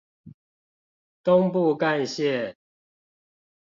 [1.23, 2.57] 東部幹線